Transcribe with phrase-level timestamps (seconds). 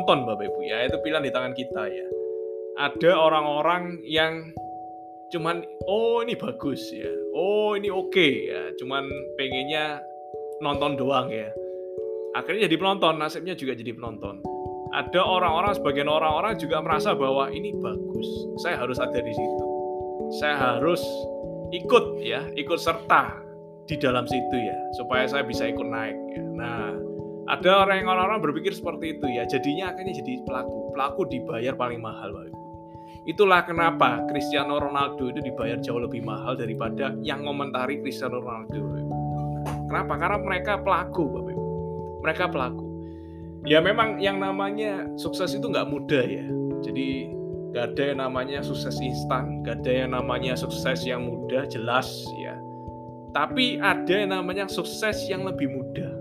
[0.00, 2.06] nonton Bapak Ibu ya, itu pilihan di tangan kita ya.
[2.80, 4.56] Ada orang-orang yang
[5.28, 9.04] cuman oh ini bagus ya, oh ini oke okay, ya, cuman
[9.36, 10.00] pengennya
[10.64, 11.52] nonton doang ya.
[12.32, 14.40] Akhirnya jadi penonton, nasibnya juga jadi penonton.
[14.96, 18.26] Ada orang-orang, sebagian orang-orang juga merasa bahwa ini bagus,
[18.64, 19.66] saya harus ada di situ.
[20.40, 21.04] Saya harus
[21.76, 23.36] ikut ya, ikut serta
[23.84, 26.42] di dalam situ ya, supaya saya bisa ikut naik ya.
[26.56, 27.09] Nah,
[27.50, 29.42] ada orang yang orang-orang berpikir seperti itu ya.
[29.50, 30.94] Jadinya akhirnya jadi pelaku.
[30.94, 32.60] Pelaku dibayar paling mahal Bapak Ibu
[33.28, 38.80] itulah kenapa Cristiano Ronaldo itu dibayar jauh lebih mahal daripada yang komentari Cristiano Ronaldo
[39.90, 40.14] kenapa?
[40.16, 41.66] Karena mereka pelaku Bapak Ibu
[42.20, 42.86] mereka pelaku.
[43.68, 46.46] Ya memang yang namanya sukses itu nggak mudah ya.
[46.80, 47.28] Jadi
[47.76, 52.08] gak ada yang namanya sukses instan gak ada yang namanya sukses yang mudah jelas
[52.40, 52.56] ya.
[53.36, 56.19] Tapi ada yang namanya sukses yang lebih mudah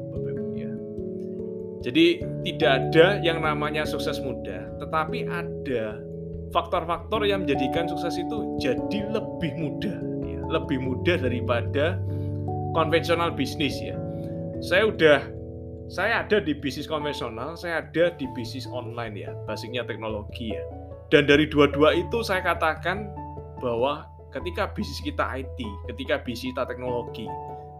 [1.79, 6.03] jadi tidak ada yang namanya sukses mudah, tetapi ada
[6.51, 10.39] faktor-faktor yang menjadikan sukses itu jadi lebih mudah, ya.
[10.51, 11.95] lebih mudah daripada
[12.75, 13.95] konvensional bisnis ya.
[14.59, 15.19] Saya udah
[15.89, 20.63] saya ada di bisnis konvensional, saya ada di bisnis online ya, basicnya teknologi ya.
[21.09, 23.09] Dan dari dua-dua itu saya katakan
[23.63, 27.25] bahwa ketika bisnis kita IT, ketika bisnis kita teknologi,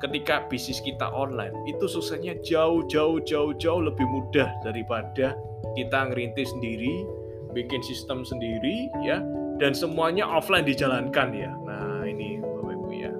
[0.01, 5.35] ketika bisnis kita online itu suksesnya jauh jauh jauh jauh lebih mudah daripada
[5.75, 7.05] kita ngerintis sendiri
[7.53, 9.21] bikin sistem sendiri ya.
[9.59, 11.51] Dan semuanya offline dijalankan ya.
[11.67, 13.11] Nah ini bapak ibu ya.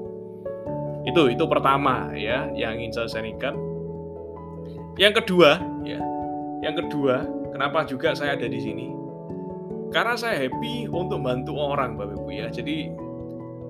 [1.04, 3.60] Itu itu pertama ya yang ingin saya sharingkan
[4.96, 6.00] yang kedua ya.
[6.64, 8.88] Yang kedua kenapa juga saya ada di sini?
[9.92, 12.48] Karena saya happy untuk bantu orang bapak ibu ya.
[12.48, 13.09] Jadi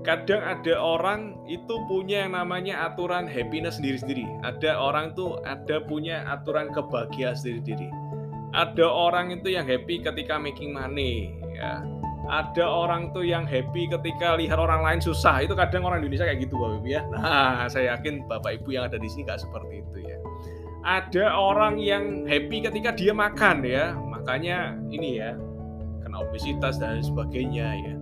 [0.04, 4.24] kadang ada orang itu punya yang namanya aturan happiness sendiri-sendiri.
[4.48, 7.92] Ada orang tuh ada punya aturan kebahagiaan sendiri-sendiri.
[8.56, 11.84] Ada orang itu yang happy ketika making money, ya.
[12.30, 15.42] Ada orang tuh yang happy ketika lihat orang lain susah.
[15.42, 17.02] Itu kadang orang Indonesia kayak gitu, Bapak Ibu ya.
[17.10, 20.18] Nah, saya yakin Bapak Ibu yang ada di sini nggak seperti itu ya.
[20.86, 23.98] Ada orang yang happy ketika dia makan ya.
[23.98, 25.34] Makanya ini ya,
[26.06, 28.00] kena obesitas dan sebagainya ya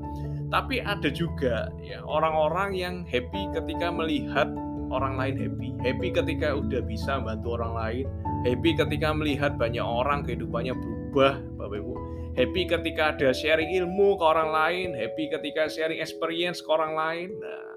[0.47, 4.47] tapi ada juga ya orang-orang yang happy ketika melihat
[4.87, 8.05] orang lain happy, happy ketika udah bisa bantu orang lain,
[8.47, 11.93] happy ketika melihat banyak orang kehidupannya berubah, Bapak Ibu.
[12.37, 17.29] Happy ketika ada sharing ilmu ke orang lain, happy ketika sharing experience ke orang lain.
[17.33, 17.67] Nah,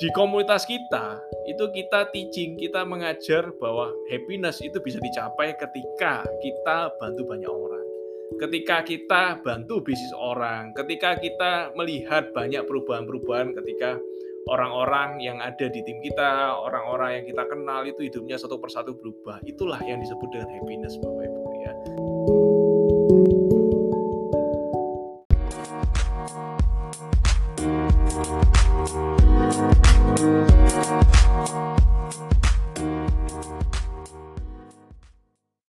[0.00, 6.90] di komunitas kita itu kita teaching, kita mengajar bahwa happiness itu bisa dicapai ketika kita
[6.98, 7.71] bantu banyak orang
[8.40, 13.98] ketika kita bantu bisnis orang, ketika kita melihat banyak perubahan-perubahan ketika
[14.50, 19.38] orang-orang yang ada di tim kita, orang-orang yang kita kenal itu hidupnya satu persatu berubah.
[19.46, 21.72] Itulah yang disebut dengan happiness Bapak Ibu ya.